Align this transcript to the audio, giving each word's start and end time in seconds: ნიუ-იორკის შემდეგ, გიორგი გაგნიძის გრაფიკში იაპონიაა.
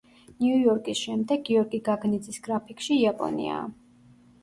ნიუ-იორკის 0.37 1.01
შემდეგ, 1.09 1.45
გიორგი 1.51 1.81
გაგნიძის 1.91 2.43
გრაფიკში 2.49 3.01
იაპონიაა. 3.07 3.65